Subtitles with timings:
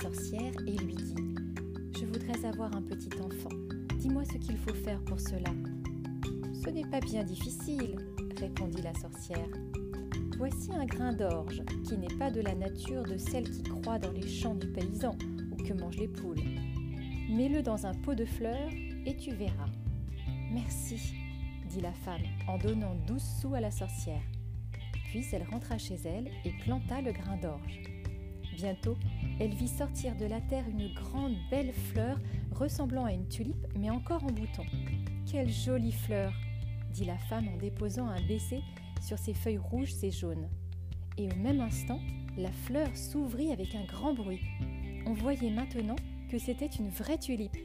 [0.00, 1.34] sorcière et lui dit
[1.98, 3.56] Je voudrais avoir un petit enfant.
[3.98, 5.50] Dis-moi ce qu'il faut faire pour cela.
[6.64, 7.96] Ce n'est pas bien difficile,
[8.38, 9.48] répondit la sorcière.
[10.36, 14.12] Voici un grain d'orge qui n'est pas de la nature de celle qui croît dans
[14.12, 15.16] les champs du paysan
[15.50, 16.42] ou que mangent les poules.
[17.30, 18.70] Mets-le dans un pot de fleurs
[19.06, 19.70] et tu verras.
[20.52, 21.14] Merci,
[21.70, 24.22] dit la femme en donnant douze sous à la sorcière.
[25.10, 27.80] Puis elle rentra chez elle et planta le grain d'orge.
[28.56, 28.96] Bientôt,
[29.38, 32.18] elle vit sortir de la terre une grande belle fleur
[32.52, 34.64] ressemblant à une tulipe mais encore en bouton.
[35.30, 36.32] Quelle jolie fleur
[36.92, 38.62] dit la femme en déposant un baiser
[39.06, 40.48] sur ses feuilles rouges et jaunes.
[41.18, 42.00] Et au même instant,
[42.38, 44.40] la fleur s'ouvrit avec un grand bruit.
[45.06, 45.96] On voyait maintenant
[46.30, 47.56] que c'était une vraie tulipe.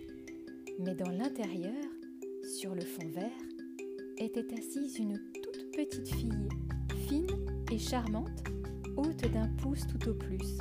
[0.80, 1.73] Mais dans l'intérieur,
[2.60, 3.32] sur le fond vert,
[4.18, 6.49] était assise une toute petite fille,
[7.07, 7.27] fine
[7.71, 8.44] et charmante,
[8.98, 10.57] haute d'un pouce tout au plus.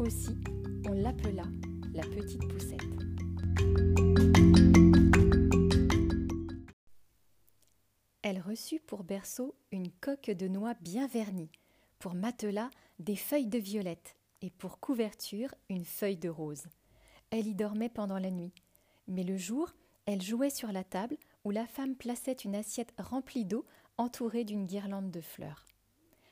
[0.00, 0.34] Aussi,
[0.88, 1.42] on l'appela
[1.92, 2.80] la petite poussette.
[8.22, 11.50] Elle reçut pour berceau une coque de noix bien vernie,
[11.98, 16.64] pour matelas des feuilles de violette et pour couverture une feuille de rose.
[17.28, 18.54] Elle y dormait pendant la nuit,
[19.06, 19.68] mais le jour,
[20.06, 23.66] elle jouait sur la table où la femme plaçait une assiette remplie d'eau
[23.98, 25.66] entourée d'une guirlande de fleurs.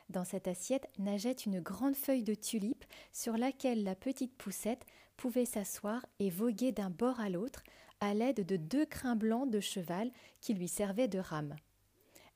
[0.08, 5.44] Dans cette assiette nageait une grande feuille de tulipe sur laquelle la petite poussette pouvait
[5.44, 7.62] s'asseoir et voguer d'un bord à l'autre
[8.00, 11.56] à l'aide de deux crins blancs de cheval qui lui servaient de rames.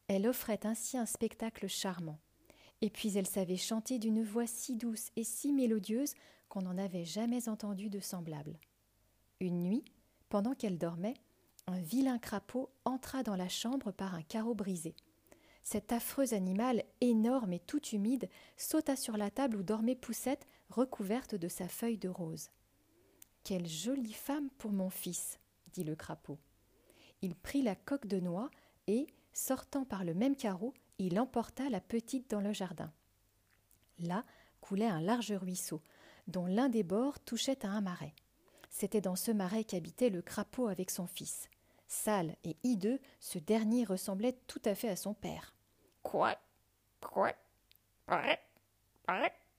[0.08, 2.18] Elle offrait ainsi un spectacle charmant.
[2.80, 6.14] Et puis elle savait chanter d'une voix si douce et si mélodieuse
[6.48, 8.58] qu'on n'en avait jamais entendu de semblable.
[9.40, 9.84] Une nuit,
[10.28, 11.14] pendant qu'elle dormait,
[11.68, 14.96] un vilain crapaud entra dans la chambre par un carreau brisé.
[15.62, 21.34] Cet affreux animal, énorme et tout humide, sauta sur la table où dormait Poussette, recouverte
[21.34, 22.50] de sa feuille de rose.
[23.44, 25.38] Quelle jolie femme pour mon fils,
[25.72, 26.38] dit le crapaud.
[27.22, 28.50] Il prit la coque de noix
[28.86, 32.92] et, sortant par le même carreau, il emporta la petite dans le jardin.
[33.98, 34.24] Là
[34.60, 35.80] coulait un large ruisseau,
[36.28, 38.14] dont l'un des bords touchait à un marais.
[38.70, 41.48] C'était dans ce marais qu'habitait le crapaud avec son fils.
[41.92, 45.54] Sale et hideux, ce dernier ressemblait tout à fait à son père.
[46.02, 46.38] Quoi?
[47.02, 47.32] Quoi?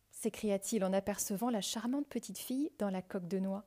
[0.10, 3.64] S'écria-t-il en apercevant la charmante petite fille dans la coque de noix.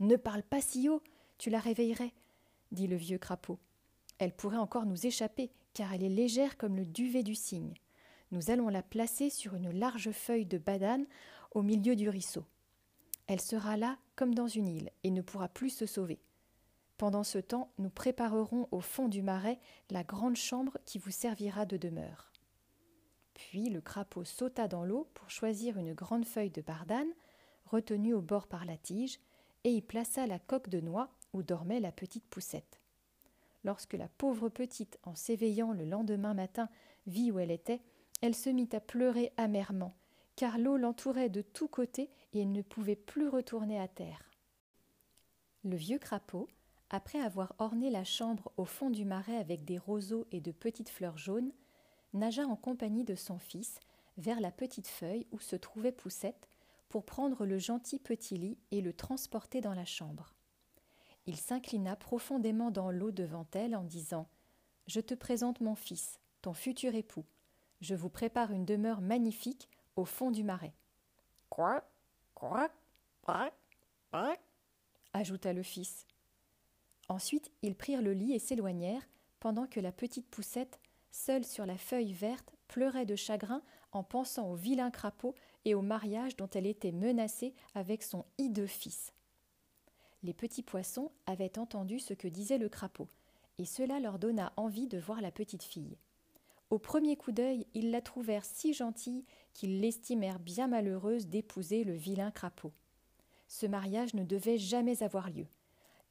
[0.00, 1.00] Ne parle pas si haut,
[1.38, 2.12] tu la réveillerais,
[2.72, 3.60] dit le vieux crapaud.
[4.18, 7.74] Elle pourrait encore nous échapper, car elle est légère comme le duvet du cygne.
[8.32, 11.06] Nous allons la placer sur une large feuille de badane
[11.52, 12.44] au milieu du ruisseau.
[13.28, 16.18] Elle sera là comme dans une île et ne pourra plus se sauver.
[16.98, 21.64] Pendant ce temps, nous préparerons au fond du marais la grande chambre qui vous servira
[21.64, 22.32] de demeure.
[23.34, 27.12] Puis le crapaud sauta dans l'eau pour choisir une grande feuille de bardane,
[27.66, 29.20] retenue au bord par la tige,
[29.62, 32.80] et y plaça la coque de noix où dormait la petite poussette.
[33.62, 36.68] Lorsque la pauvre petite, en s'éveillant le lendemain matin,
[37.06, 37.80] vit où elle était,
[38.22, 39.94] elle se mit à pleurer amèrement,
[40.34, 44.32] car l'eau l'entourait de tous côtés et elle ne pouvait plus retourner à terre.
[45.62, 46.48] Le vieux crapaud,
[46.90, 50.88] après avoir orné la chambre au fond du marais avec des roseaux et de petites
[50.88, 51.52] fleurs jaunes,
[52.14, 53.78] nagea en compagnie de son fils
[54.16, 56.48] vers la petite feuille où se trouvait Poussette
[56.88, 60.34] pour prendre le gentil petit lit et le transporter dans la chambre.
[61.26, 64.26] Il s'inclina profondément dans l'eau devant elle en disant
[64.86, 67.26] Je te présente mon fils, ton futur époux.
[67.82, 70.74] Je vous prépare une demeure magnifique au fond du marais.
[71.50, 71.84] Quoi?
[72.34, 72.70] Quoi?
[73.22, 73.52] Quoi?
[75.12, 76.07] Ajouta le fils.
[77.08, 79.08] Ensuite, ils prirent le lit et s'éloignèrent,
[79.40, 80.78] pendant que la petite poussette,
[81.10, 85.82] seule sur la feuille verte, pleurait de chagrin en pensant au vilain crapaud et au
[85.82, 89.12] mariage dont elle était menacée avec son hideux fils.
[90.22, 93.08] Les petits poissons avaient entendu ce que disait le crapaud,
[93.58, 95.96] et cela leur donna envie de voir la petite fille.
[96.70, 99.24] Au premier coup d'œil, ils la trouvèrent si gentille
[99.54, 102.72] qu'ils l'estimèrent bien malheureuse d'épouser le vilain crapaud.
[103.46, 105.46] Ce mariage ne devait jamais avoir lieu.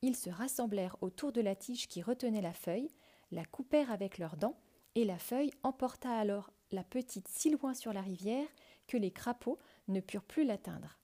[0.01, 2.89] Ils se rassemblèrent autour de la tige qui retenait la feuille,
[3.31, 4.59] la coupèrent avec leurs dents,
[4.95, 8.47] et la feuille emporta alors la petite si loin sur la rivière
[8.87, 10.97] que les crapauds ne purent plus l'atteindre.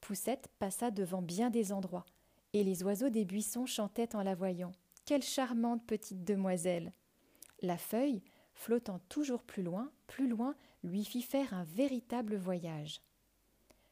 [0.00, 2.06] Poussette passa devant bien des endroits,
[2.52, 4.72] et les oiseaux des buissons chantaient en la voyant.
[5.06, 6.92] Quelle charmante petite demoiselle.
[7.62, 8.22] La feuille,
[8.54, 13.00] flottant toujours plus loin, plus loin, lui fit faire un véritable voyage.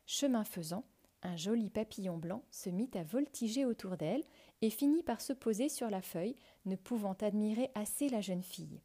[0.07, 0.85] Chemin faisant,
[1.23, 4.25] un joli papillon blanc se mit à voltiger autour d'elle
[4.61, 6.37] et finit par se poser sur la feuille,
[6.67, 8.81] ne pouvant admirer assez la jeune fille.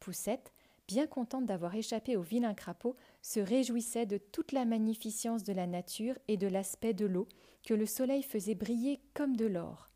[0.00, 0.52] Poussette,
[0.88, 5.66] bien contente d'avoir échappé au vilain crapaud, se réjouissait de toute la magnificence de la
[5.66, 7.28] nature et de l'aspect de l'eau,
[7.64, 9.90] que le soleil faisait briller comme de l'or.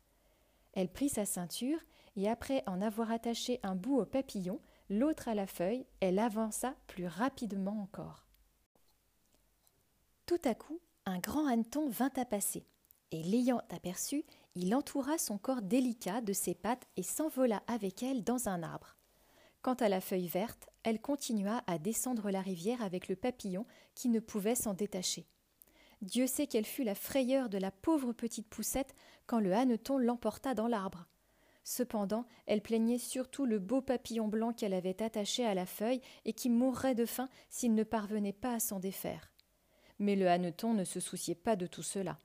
[0.73, 1.79] Elle prit sa ceinture,
[2.15, 4.59] et après en avoir attaché un bout au papillon,
[4.89, 8.25] l'autre à la feuille, elle avança plus rapidement encore.
[10.25, 12.65] Tout à coup, un grand hanneton vint à passer,
[13.11, 14.25] et l'ayant aperçu,
[14.55, 18.97] il entoura son corps délicat de ses pattes et s'envola avec elle dans un arbre.
[19.61, 23.65] Quant à la feuille verte, elle continua à descendre la rivière avec le papillon
[23.95, 25.25] qui ne pouvait s'en détacher.
[26.01, 28.93] Dieu sait quelle fut la frayeur de la pauvre petite poussette
[29.27, 31.07] quand le hanneton l'emporta dans l'arbre.
[31.63, 36.33] Cependant, elle plaignait surtout le beau papillon blanc qu'elle avait attaché à la feuille et
[36.33, 39.31] qui mourrait de faim s'il ne parvenait pas à s'en défaire.
[39.99, 42.17] Mais le hanneton ne se souciait pas de tout cela.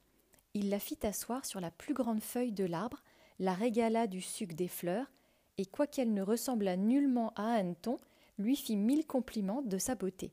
[0.54, 3.02] Il la fit asseoir sur la plus grande feuille de l'arbre,
[3.38, 5.10] la régala du suc des fleurs,
[5.58, 7.98] et quoiqu'elle ne ressemblât nullement à hanneton,
[8.38, 10.32] lui fit mille compliments de sa beauté.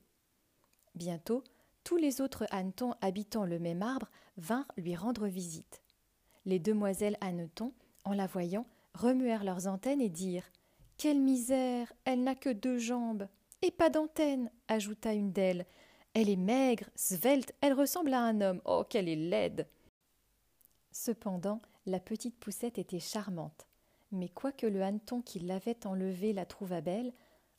[0.96, 1.44] Bientôt,
[1.84, 5.82] tous les autres hannetons habitant le même arbre vinrent lui rendre visite.
[6.46, 7.74] Les demoiselles hannetons,
[8.06, 10.50] en la voyant, remuèrent leurs antennes et dirent
[10.98, 13.28] Quelle misère Elle n'a que deux jambes
[13.62, 15.66] Et pas d'antennes ajouta une d'elles.
[16.14, 18.62] Elle est maigre, svelte, elle ressemble à un homme.
[18.66, 19.68] Oh, qu'elle est laide
[20.92, 23.68] Cependant, la petite poussette était charmante.
[24.12, 27.14] Mais quoique le hanneton qui l'avait enlevée la trouvât belle,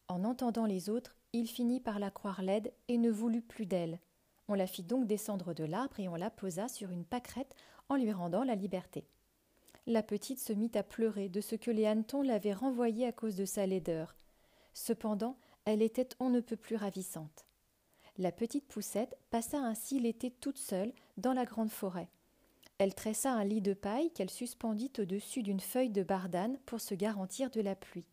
[0.08, 4.00] en entendant les autres, il finit par la croire laide et ne voulut plus d'elle.
[4.48, 7.54] On la fit donc descendre de l'arbre et on la posa sur une pâquerette
[7.88, 9.06] en lui rendant la liberté.
[9.86, 13.36] La petite se mit à pleurer de ce que les hannetons l'avaient renvoyée à cause
[13.36, 14.16] de sa laideur.
[14.74, 17.46] Cependant, elle était on ne peut plus ravissante.
[18.18, 22.08] La petite poussette passa ainsi l'été toute seule dans la grande forêt.
[22.78, 26.94] Elle tressa un lit de paille qu'elle suspendit au-dessus d'une feuille de bardane pour se
[26.94, 28.06] garantir de la pluie.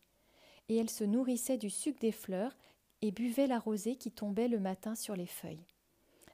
[0.68, 2.54] Et elle se nourrissait du suc des fleurs
[3.00, 5.64] et buvait la rosée qui tombait le matin sur les feuilles.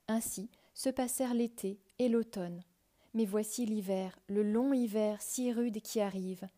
[0.08, 2.62] Ainsi se passèrent l'été et l'automne.
[3.14, 6.48] Mais voici l'hiver, le long hiver si rude qui arrive.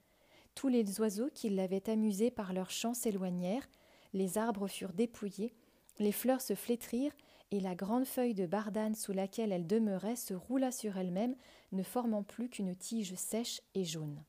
[0.55, 3.69] Tous les oiseaux qui l'avaient amusée par leurs chants s'éloignèrent,
[4.15, 5.53] les arbres furent dépouillés,
[5.99, 7.15] les fleurs se flétrirent,
[7.53, 11.37] et la grande feuille de bardane sous laquelle elle demeurait se roula sur elle-même,
[11.73, 14.23] ne formant plus qu'une tige sèche et jaune.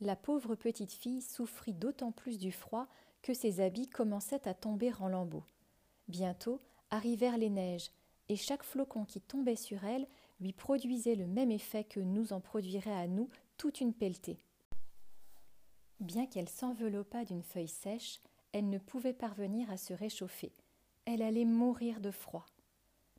[0.00, 2.88] La pauvre petite fille souffrit d'autant plus du froid
[3.22, 5.44] que ses habits commençaient à tomber en lambeaux.
[6.08, 6.60] Bientôt
[6.90, 7.90] arrivèrent les neiges,
[8.28, 10.06] et chaque flocon qui tombait sur elle
[10.40, 14.38] lui produisait le même effet que nous en produirait à nous toute une pelletée.
[16.00, 18.20] Bien qu'elle s'enveloppât d'une feuille sèche,
[18.54, 20.54] elle ne pouvait parvenir à se réchauffer
[21.06, 22.46] elle allait mourir de froid.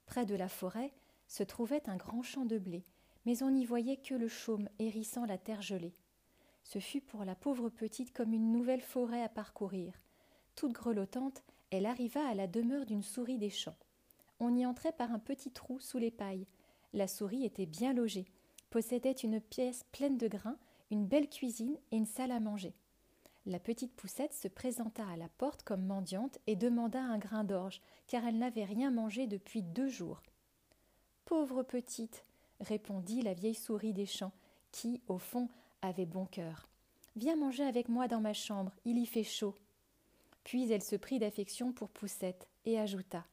[0.05, 0.93] Près de la forêt
[1.27, 2.83] se trouvait un grand champ de blé,
[3.25, 5.95] mais on n'y voyait que le chaume hérissant la terre gelée.
[6.63, 9.93] Ce fut pour la pauvre petite comme une nouvelle forêt à parcourir.
[10.55, 13.77] Toute grelottante, elle arriva à la demeure d'une souris des champs.
[14.39, 16.47] On y entrait par un petit trou sous les pailles.
[16.93, 18.25] La souris était bien logée,
[18.69, 20.57] possédait une pièce pleine de grains,
[20.91, 22.73] une belle cuisine et une salle à manger.
[23.47, 27.79] La petite poussette se présenta à la porte comme mendiante et demanda un grain d'orge,
[28.07, 30.23] car elle n'avait rien mangé depuis deux jours.
[31.25, 32.25] Pauvre petite,
[32.59, 34.31] répondit la vieille souris des champs,
[34.71, 35.47] qui, au fond,
[35.83, 36.67] avait bon cœur.
[37.15, 39.55] Viens manger avec moi dans ma chambre, il y fait chaud.
[40.43, 43.25] Puis elle se prit d'affection pour Poussette et ajouta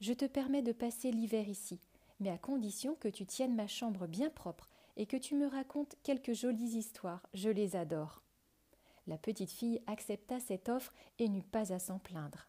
[0.00, 1.80] Je te permets de passer l'hiver ici,
[2.20, 5.96] mais à condition que tu tiennes ma chambre bien propre et que tu me racontes
[6.04, 8.22] quelques jolies histoires, je les adore.
[9.06, 12.48] La petite fille accepta cette offre et n'eut pas à s'en plaindre.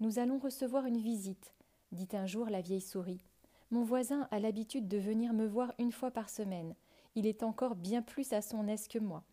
[0.00, 1.54] Nous allons recevoir une visite,
[1.92, 3.24] dit un jour la vieille souris.
[3.70, 6.74] Mon voisin a l'habitude de venir me voir une fois par semaine.
[7.14, 9.24] Il est encore bien plus à son aise que moi.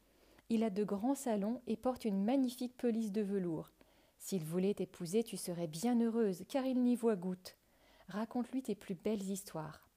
[0.49, 3.71] Il a de grands salons et porte une magnifique pelisse de velours.
[4.17, 7.57] S'il voulait t'épouser, tu serais bien heureuse, car il n'y voit goutte.
[8.07, 9.89] Raconte-lui tes plus belles histoires.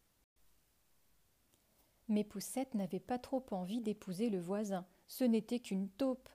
[2.08, 4.86] Mais Poussette n'avait pas trop envie d'épouser le voisin.
[5.08, 6.28] Ce n'était qu'une taupe.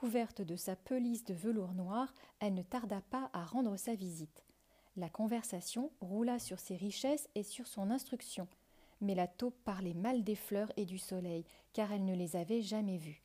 [0.00, 4.46] Couverte de sa pelisse de velours noir, elle ne tarda pas à rendre sa visite.
[4.96, 8.48] La conversation roula sur ses richesses et sur son instruction,
[9.02, 12.62] mais la taupe parlait mal des fleurs et du soleil, car elle ne les avait
[12.62, 13.22] jamais vues.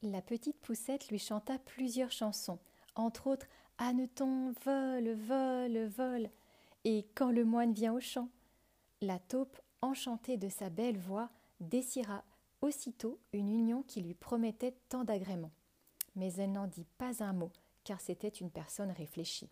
[0.00, 2.58] La petite poussette lui chanta plusieurs chansons,
[2.94, 6.30] entre autres Hanneton, vole, vole, vole,
[6.84, 8.30] et Quand le moine vient au champ.
[9.02, 11.28] La taupe, enchantée de sa belle voix,
[11.60, 12.24] désira
[12.60, 15.52] aussitôt une union qui lui promettait tant d'agréments.
[16.16, 17.52] Mais elle n'en dit pas un mot,
[17.84, 19.50] car c'était une personne réfléchie.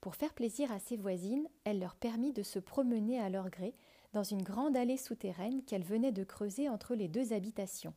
[0.00, 3.74] Pour faire plaisir à ses voisines, elle leur permit de se promener à leur gré
[4.12, 7.94] dans une grande allée souterraine qu'elle venait de creuser entre les deux habitations.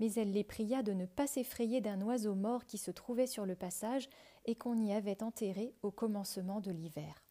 [0.00, 3.46] mais elle les pria de ne pas s'effrayer d'un oiseau mort qui se trouvait sur
[3.46, 4.08] le passage
[4.44, 7.22] et qu'on y avait enterré au commencement de l'hiver.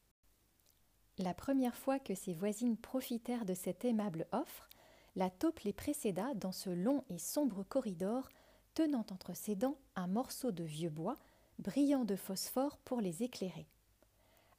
[1.18, 4.70] La première fois que ses voisines profitèrent de cette aimable offre,
[5.16, 8.30] la taupe les précéda dans ce long et sombre corridor,
[8.74, 11.18] tenant entre ses dents un morceau de vieux bois,
[11.60, 13.68] brillant de phosphore pour les éclairer.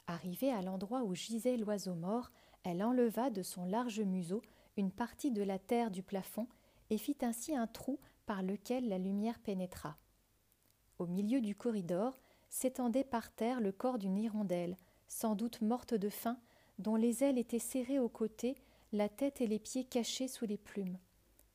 [0.06, 2.30] Arrivée à l'endroit où gisait l'oiseau mort,
[2.62, 4.42] elle enleva de son large museau
[4.76, 6.46] une partie de la terre du plafond
[6.90, 9.96] et fit ainsi un trou par lequel la lumière pénétra.
[10.98, 12.18] Au milieu du corridor
[12.48, 14.76] s'étendait par terre le corps d'une hirondelle,
[15.08, 16.38] sans doute morte de faim,
[16.78, 18.56] dont les ailes étaient serrées aux côtés,
[18.94, 20.98] la tête et les pieds cachés sous les plumes.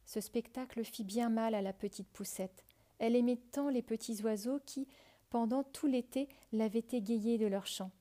[0.05, 2.63] Ce spectacle fit bien mal à la petite poussette.
[2.99, 4.87] Elle aimait tant les petits oiseaux qui,
[5.29, 7.91] pendant tout l'été, l'avaient égayée de leur chant.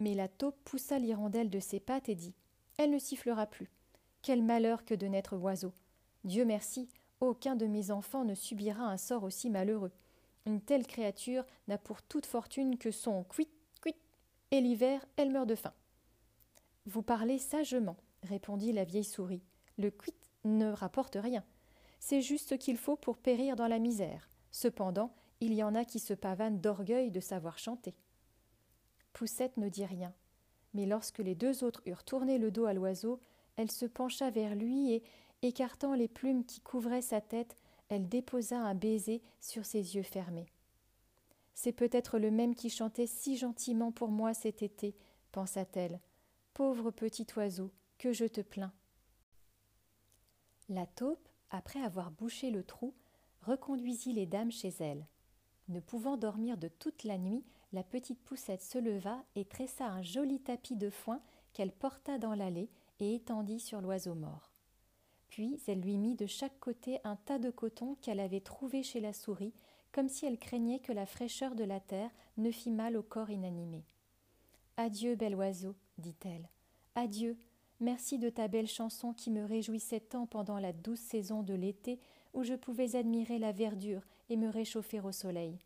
[0.00, 2.34] Mais la taupe poussa l'hirondelle de ses pattes et dit
[2.78, 3.70] Elle ne sifflera plus.
[4.22, 5.72] Quel malheur que de naître oiseau.
[6.24, 6.88] Dieu merci,
[7.20, 9.92] aucun de mes enfants ne subira un sort aussi malheureux.
[10.46, 13.48] Une telle créature n'a pour toute fortune que son cuit,
[13.82, 13.94] cuit,
[14.50, 15.74] et l'hiver, elle meurt de faim.
[16.86, 17.96] Vous parlez sagement,
[18.28, 19.42] répondit la vieille souris.
[19.76, 21.44] Le cuit ne rapporte rien.
[22.00, 24.28] C'est juste ce qu'il faut pour périr dans la misère.
[24.50, 27.94] Cependant, il y en a qui se pavanent d'orgueil de savoir chanter.
[29.12, 30.12] Poussette ne dit rien,
[30.74, 33.20] mais lorsque les deux autres eurent tourné le dos à l'oiseau,
[33.56, 35.02] elle se pencha vers lui et,
[35.42, 37.56] écartant les plumes qui couvraient sa tête,
[37.88, 40.50] elle déposa un baiser sur ses yeux fermés.
[41.54, 44.94] C'est peut-être le même qui chantait si gentiment pour moi cet été,
[45.32, 46.00] pensa-t-elle.
[46.54, 48.72] Pauvre petit oiseau, que je te plains.
[50.68, 52.94] La taupe, après avoir bouché le trou,
[53.42, 55.06] reconduisit les dames chez elle.
[55.68, 60.02] Ne pouvant dormir de toute la nuit, la petite poussette se leva et tressa un
[60.02, 61.20] joli tapis de foin
[61.52, 64.52] qu'elle porta dans l'allée et étendit sur l'oiseau mort.
[65.28, 69.00] Puis elle lui mit de chaque côté un tas de coton qu'elle avait trouvé chez
[69.00, 69.52] la souris,
[69.92, 73.30] comme si elle craignait que la fraîcheur de la terre ne fît mal au corps
[73.30, 73.84] inanimé.
[74.76, 76.48] Adieu, bel oiseau, dit-elle.
[76.94, 77.36] Adieu,
[77.80, 82.00] merci de ta belle chanson qui me réjouissait tant pendant la douce saison de l'été
[82.34, 85.58] où je pouvais admirer la verdure et me réchauffer au soleil.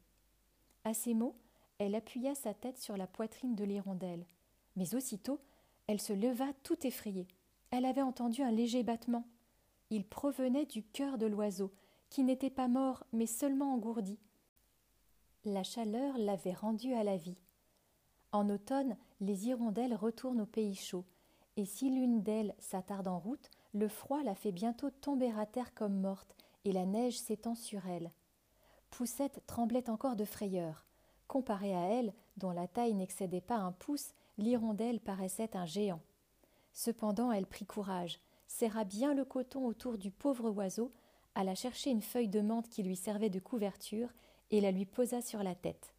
[0.85, 1.37] À ces mots,
[1.79, 4.25] elle appuya sa tête sur la poitrine de l'hirondelle.
[4.77, 5.41] Mais aussitôt,
[5.87, 7.27] elle se leva tout effrayée.
[7.71, 9.27] Elle avait entendu un léger battement.
[9.91, 11.73] Il provenait du cœur de l'oiseau,
[12.09, 14.19] qui n'était pas mort, mais seulement engourdi.
[15.45, 17.39] La chaleur l'avait rendu à la vie.
[18.31, 21.05] En automne, les hirondelles retournent au pays chaud,
[21.57, 25.75] et si l'une d'elles s'attarde en route, le froid la fait bientôt tomber à terre
[25.75, 28.11] comme morte, et la neige s'étend sur elle.
[28.91, 30.87] Poussette tremblait encore de frayeur.
[31.27, 36.01] Comparée à elle, dont la taille n'excédait pas un pouce, l'hirondelle paraissait un géant.
[36.73, 40.93] Cependant, elle prit courage, serra bien le coton autour du pauvre oiseau,
[41.35, 44.09] alla chercher une feuille de menthe qui lui servait de couverture
[44.51, 45.95] et la lui posa sur la tête.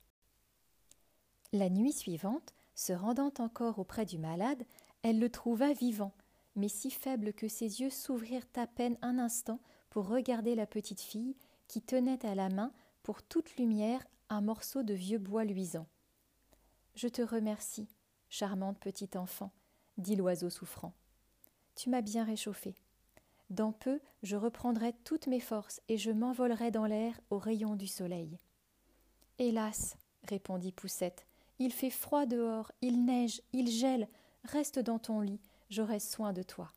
[1.51, 4.63] La nuit suivante, se rendant encore auprès du malade,
[5.03, 6.13] elle le trouva vivant,
[6.55, 11.01] mais si faible que ses yeux s'ouvrirent à peine un instant pour regarder la petite
[11.01, 11.36] fille
[11.67, 15.88] qui tenait à la main, pour toute lumière, un morceau de vieux bois luisant.
[16.95, 17.88] Je te remercie,
[18.29, 19.51] charmante petite enfant,
[19.98, 20.93] dit l'oiseau souffrant.
[21.75, 22.75] Tu m'as bien réchauffé.
[23.50, 27.88] Dans peu, je reprendrai toutes mes forces et je m'envolerai dans l'air aux rayons du
[27.88, 28.39] soleil.
[29.38, 31.25] Hélas, répondit Poussette,
[31.60, 34.07] il fait froid dehors, il neige, il gèle.
[34.45, 36.71] Reste dans ton lit, j'aurai soin de toi.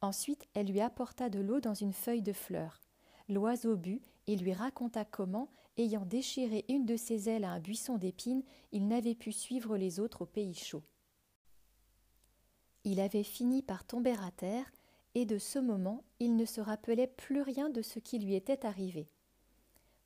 [0.00, 2.80] Ensuite, elle lui apporta de l'eau dans une feuille de fleur.
[3.28, 7.98] L'oiseau but et lui raconta comment, ayant déchiré une de ses ailes à un buisson
[7.98, 10.82] d'épines, il n'avait pu suivre les autres au pays chaud.
[12.84, 14.70] Il avait fini par tomber à terre,
[15.14, 18.64] et de ce moment il ne se rappelait plus rien de ce qui lui était
[18.64, 19.08] arrivé.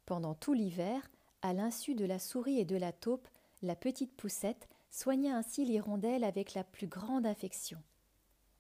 [0.07, 1.11] Pendant tout l'hiver,
[1.43, 3.29] à l'insu de la souris et de la taupe,
[3.63, 7.79] la petite poussette soigna ainsi l'hirondelle avec la plus grande affection.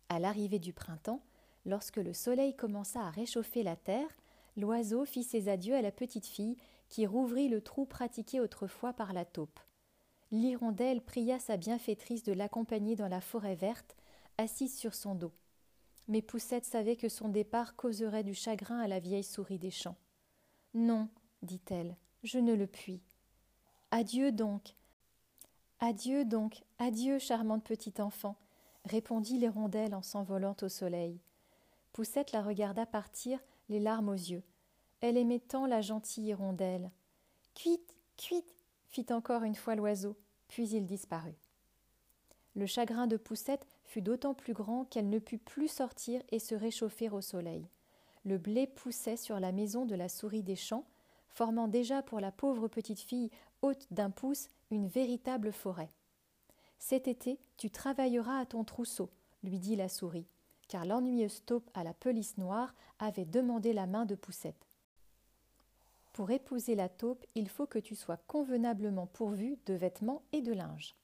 [0.08, 1.22] À l'arrivée du printemps,
[1.66, 4.08] lorsque le soleil commença à réchauffer la terre,
[4.56, 6.56] l'oiseau fit ses adieux à la petite fille
[6.88, 9.60] qui rouvrit le trou pratiqué autrefois par la taupe.
[10.30, 13.94] L'hirondelle pria sa bienfaitrice de l'accompagner dans la forêt verte,
[14.38, 15.32] assise sur son dos.
[16.08, 19.98] Mais Poussette savait que son départ causerait du chagrin à la vieille souris des champs.
[20.72, 21.10] Non,
[21.42, 23.02] dit-elle, je ne le puis.
[23.90, 24.74] Adieu donc.
[25.84, 28.36] Adieu donc, adieu, charmante petite enfant,
[28.84, 31.18] répondit l'hirondelle en s'envolant au soleil.
[31.92, 34.44] Poussette la regarda partir les larmes aux yeux.
[35.00, 36.92] Elle aimait tant la gentille hirondelle.
[37.56, 38.54] Cuite, cuite,
[38.90, 41.34] fit encore une fois l'oiseau, puis il disparut.
[42.54, 46.54] Le chagrin de Poussette fut d'autant plus grand qu'elle ne put plus sortir et se
[46.54, 47.66] réchauffer au soleil.
[48.24, 50.84] le blé poussait sur la maison de la souris des champs,
[51.28, 53.30] formant déjà pour la pauvre petite fille
[53.62, 55.90] haute d'un pouce une véritable forêt.
[56.78, 59.10] Cet été, tu travailleras à ton trousseau,
[59.42, 60.26] lui dit la souris,
[60.68, 64.66] car l'ennuyeuse taupe à la pelisse noire avait demandé la main de Poussette.
[66.12, 70.52] Pour épouser la taupe, il faut que tu sois convenablement pourvu de vêtements et de
[70.52, 70.94] linge.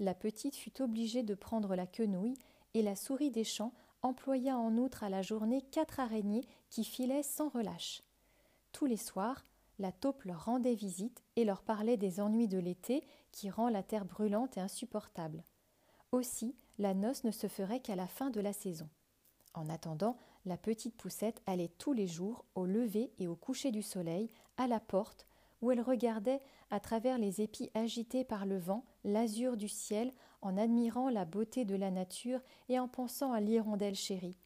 [0.00, 2.38] La petite fut obligée de prendre la quenouille,
[2.74, 3.72] et la souris des champs
[4.02, 8.02] employa en outre à la journée quatre araignées qui filaient sans relâche.
[8.72, 9.44] Tous les soirs,
[9.78, 13.82] la taupe leur rendait visite et leur parlait des ennuis de l'été qui rend la
[13.82, 15.42] terre brûlante et insupportable.
[16.12, 18.88] Aussi, la noce ne se ferait qu'à la fin de la saison.
[19.54, 23.82] En attendant, la petite poussette allait tous les jours, au lever et au coucher du
[23.82, 25.26] soleil, à la porte,
[25.62, 26.40] où elle regardait,
[26.70, 30.12] à travers les épis agités par le vent, l'azur du ciel,
[30.42, 34.38] en admirant la beauté de la nature et en pensant à l'hirondelle chérie.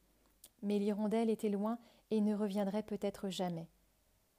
[0.63, 1.79] Mais l'hirondelle était loin
[2.11, 3.69] et ne reviendrait peut-être jamais.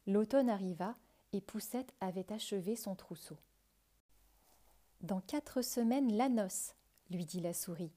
[0.10, 0.96] L'automne arriva,
[1.34, 3.38] et Poussette avait achevé son trousseau.
[5.02, 6.74] Dans quatre semaines, la noce,
[7.12, 7.94] lui dit la souris,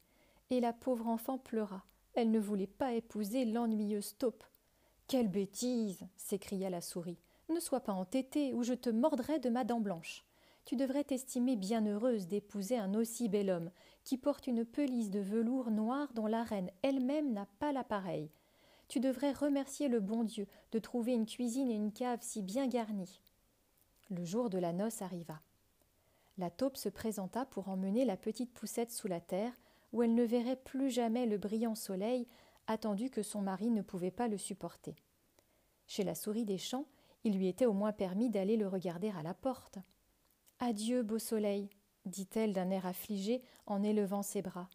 [0.50, 1.86] et la pauvre enfant pleura.
[2.12, 4.44] Elle ne voulait pas épouser l'ennuyeuse taupe.
[5.06, 7.22] Quelle bêtise s'écria la souris.
[7.48, 10.26] Ne sois pas entêtée, ou je te mordrai de ma dent blanche.
[10.66, 13.70] Tu devrais t'estimer bien heureuse d'épouser un aussi bel homme,
[14.04, 18.30] qui porte une pelisse de velours noir dont la reine elle-même n'a pas l'appareil.
[18.92, 22.66] Tu devrais remercier le bon Dieu de trouver une cuisine et une cave si bien
[22.66, 23.22] garnies.
[24.10, 25.40] Le jour de la noce arriva.
[26.36, 29.54] La taupe se présenta pour emmener la petite poussette sous la terre,
[29.94, 32.28] où elle ne verrait plus jamais le brillant soleil,
[32.66, 34.94] attendu que son mari ne pouvait pas le supporter.
[35.86, 36.84] Chez la souris des champs,
[37.24, 39.78] il lui était au moins permis d'aller le regarder à la porte.
[40.58, 41.70] Adieu, beau soleil,
[42.04, 44.68] dit-elle d'un air affligé en élevant ses bras.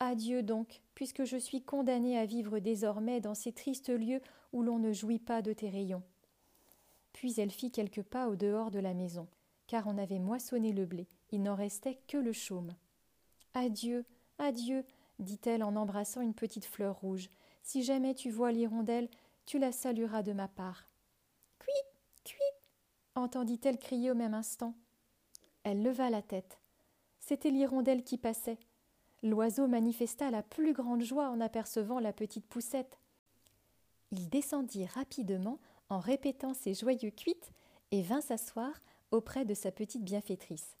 [0.00, 4.20] Adieu donc, puisque je suis condamnée à vivre désormais dans ces tristes lieux
[4.52, 6.02] où l'on ne jouit pas de tes rayons.
[7.12, 9.26] Puis elle fit quelques pas au dehors de la maison,
[9.66, 12.74] car on avait moissonné le blé, il n'en restait que le chaume.
[13.54, 14.04] Adieu,
[14.38, 14.84] Adieu,
[15.18, 17.28] dit-elle en embrassant une petite fleur rouge.
[17.62, 19.08] Si jamais tu vois l'hirondelle,
[19.46, 20.88] tu la salueras de ma part.
[21.58, 21.72] Cuit,
[22.24, 22.38] cuit
[23.16, 24.74] entendit-elle crier au même instant.
[25.64, 26.60] Elle leva la tête.
[27.18, 28.58] C'était l'hirondelle qui passait.
[29.22, 32.98] L'oiseau manifesta la plus grande joie en apercevant la petite poussette.
[34.12, 37.52] Il descendit rapidement en répétant ses joyeux cuites
[37.90, 38.72] et vint s'asseoir
[39.10, 40.76] auprès de sa petite bienfaitrice.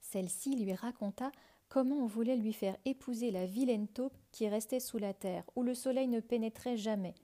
[0.00, 1.32] Celle-ci lui raconta
[1.68, 5.62] comment on voulait lui faire épouser la vilaine taupe qui restait sous la terre, où
[5.62, 7.14] le soleil ne pénétrait jamais.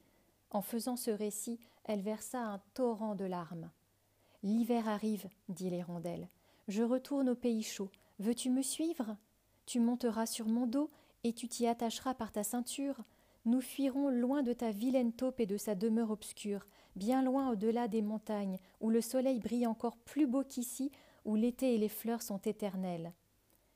[0.51, 3.71] En faisant ce récit, elle versa un torrent de larmes.
[4.43, 6.29] L'hiver arrive, dit l'hirondelle.
[6.67, 7.91] Je retourne au pays chaud.
[8.19, 9.17] Veux-tu me suivre?
[9.71, 10.91] Tu monteras sur mon dos
[11.23, 13.05] et tu t'y attacheras par ta ceinture.
[13.45, 17.87] Nous fuirons loin de ta vilaine taupe et de sa demeure obscure, bien loin au-delà
[17.87, 20.91] des montagnes, où le soleil brille encore plus beau qu'ici,
[21.25, 23.13] où l'été et les fleurs sont éternelles.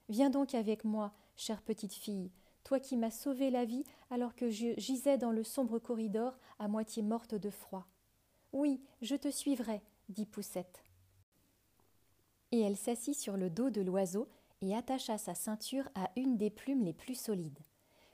[0.09, 2.33] Viens donc avec moi, chère petite fille,
[2.65, 6.67] toi qui m'as sauvé la vie alors que je gisais dans le sombre corridor à
[6.67, 7.87] moitié morte de froid.
[8.53, 10.83] Oui, je te suivrai, dit Poussette.
[12.51, 14.27] Et elle s'assit sur le dos de l'oiseau
[14.65, 17.59] et attacha sa ceinture à une des plumes les plus solides.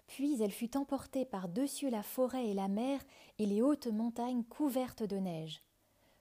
[0.06, 3.00] Puis elle fut emportée par-dessus la forêt et la mer
[3.38, 5.62] et les hautes montagnes couvertes de neige.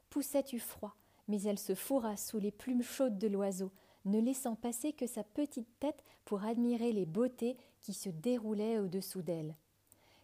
[0.10, 0.96] Poussette eut froid,
[1.28, 3.72] mais elle se fourra sous les plumes chaudes de l'oiseau,
[4.06, 9.22] ne laissant passer que sa petite tête pour admirer les beautés qui se déroulaient au-dessous
[9.22, 9.56] d'elle.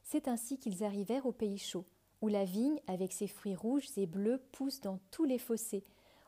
[0.04, 1.86] C'est ainsi qu'ils arrivèrent au pays chaud,
[2.22, 5.84] où la vigne, avec ses fruits rouges et bleus, pousse dans tous les fossés,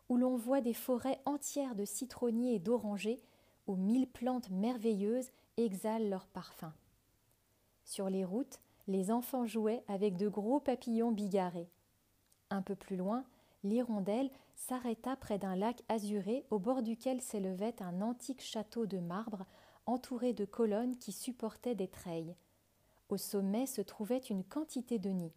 [0.10, 3.20] où l'on voit des forêts entières de citronniers et d'orangers,
[3.68, 6.74] où mille plantes merveilleuses exhalent leur parfum.
[7.84, 11.70] Sur les routes, les enfants jouaient avec de gros papillons bigarrés.
[12.50, 13.26] Un peu plus loin,
[13.64, 19.46] l'hirondelle s'arrêta près d'un lac azuré au bord duquel s'élevait un antique château de marbre
[19.86, 22.36] entouré de colonnes qui supportaient des treilles.
[23.10, 25.36] Au sommet se trouvait une quantité de nids.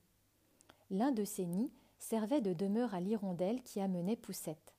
[0.90, 4.74] L'un de ces nids servait de demeure à l'hirondelle qui amenait Poussette.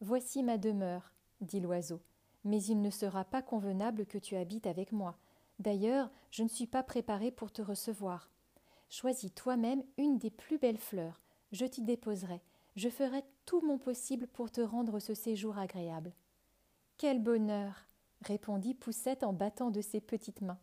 [0.00, 2.00] Voici ma demeure, dit l'oiseau,
[2.44, 5.16] mais il ne sera pas convenable que tu habites avec moi.
[5.58, 8.30] D'ailleurs, je ne suis pas préparé pour te recevoir.
[8.88, 11.20] Choisis toi-même une des plus belles fleurs,
[11.52, 12.40] je t'y déposerai,
[12.76, 16.12] je ferai tout mon possible pour te rendre ce séjour agréable.
[16.96, 17.86] Quel bonheur
[18.22, 20.60] répondit Poussette en battant de ses petites mains.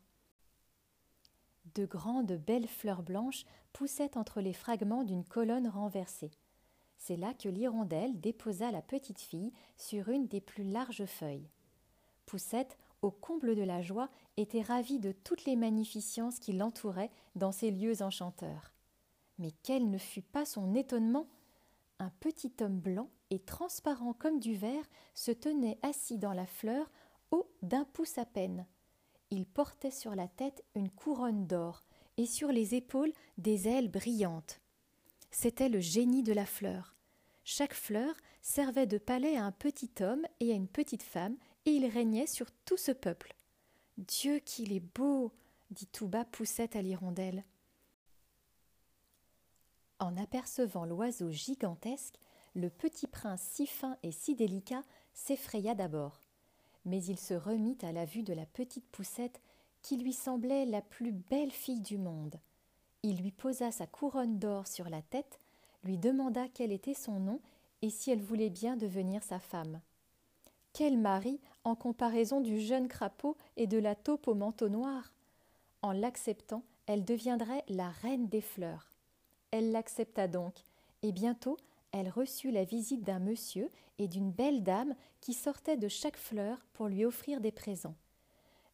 [1.75, 6.31] De grandes belles fleurs blanches poussaient entre les fragments d'une colonne renversée.
[6.97, 11.49] C'est là que l'hirondelle déposa la petite fille sur une des plus larges feuilles.
[12.27, 17.51] Poussette, au comble de la joie, était ravie de toutes les magnificences qui l'entouraient dans
[17.51, 18.73] ces lieux enchanteurs.
[19.39, 21.27] Mais quel ne fut pas son étonnement
[21.99, 24.85] Un petit homme blanc et transparent comme du verre
[25.15, 26.91] se tenait assis dans la fleur,
[27.31, 28.67] haut d'un pouce à peine.
[29.29, 31.83] Il portait sur la tête une couronne d'or
[32.17, 34.59] et sur les épaules des ailes brillantes.
[35.31, 36.95] C'était le génie de la fleur.
[37.43, 41.37] Chaque fleur servait de palais à un petit homme et à une petite femme,
[41.67, 43.35] et il régnait sur tout ce peuple.
[43.97, 45.33] Dieu qu'il est beau
[45.69, 47.43] dit tout bas Poussette à l'hirondelle.
[49.99, 52.15] En apercevant l'oiseau gigantesque,
[52.55, 54.81] le petit prince si fin et si délicat
[55.13, 56.21] s'effraya d'abord.
[56.85, 59.41] Mais il se remit à la vue de la petite poussette
[59.81, 62.39] qui lui semblait la plus belle fille du monde.
[63.03, 65.37] Il lui posa sa couronne d'or sur la tête,
[65.83, 67.41] lui demanda quel était son nom
[67.81, 69.81] et si elle voulait bien devenir sa femme.
[70.77, 75.11] Quel mari en comparaison du jeune crapaud et de la taupe au manteau noir?
[75.81, 78.91] En l'acceptant, elle deviendrait la reine des fleurs.
[79.49, 80.53] Elle l'accepta donc,
[81.01, 81.57] et bientôt
[81.91, 86.63] elle reçut la visite d'un monsieur et d'une belle dame qui sortaient de chaque fleur
[86.73, 87.95] pour lui offrir des présents.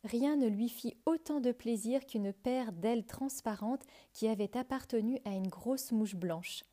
[0.04, 5.30] Rien ne lui fit autant de plaisir qu'une paire d'ailes transparentes qui avait appartenu à
[5.30, 6.66] une grosse mouche blanche.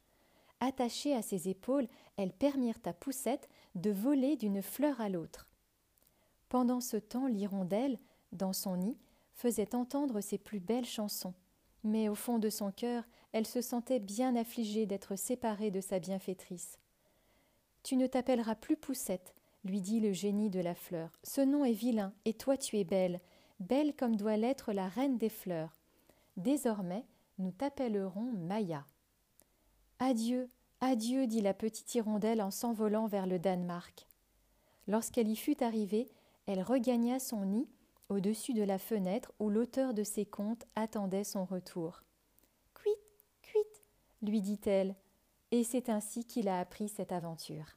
[0.58, 5.48] Attachées à ses épaules, elles permirent à Poussette de voler d'une fleur à l'autre.
[6.48, 7.98] Pendant ce temps, l'hirondelle,
[8.32, 8.98] dans son nid,
[9.34, 11.34] faisait entendre ses plus belles chansons.
[11.84, 15.98] Mais au fond de son cœur, elle se sentait bien affligée d'être séparée de sa
[15.98, 16.78] bienfaitrice.
[17.82, 21.10] Tu ne t'appelleras plus Poussette, lui dit le génie de la fleur.
[21.22, 23.20] Ce nom est vilain, et toi tu es belle,
[23.60, 25.76] belle comme doit l'être la reine des fleurs.
[26.36, 27.06] Désormais,
[27.38, 28.84] nous t'appellerons Maya.
[29.98, 30.48] Adieu,
[30.80, 34.06] adieu, dit la petite hirondelle en s'envolant vers le Danemark.
[34.86, 36.08] Lorsqu'elle y fut arrivée,
[36.46, 37.68] elle regagna son nid
[38.08, 42.02] au-dessus de la fenêtre où l'auteur de ses contes attendait son retour.
[42.74, 42.90] Cuit,
[43.42, 43.58] cuit,
[44.22, 44.96] lui dit-elle,
[45.52, 47.76] et c'est ainsi qu'il a appris cette aventure.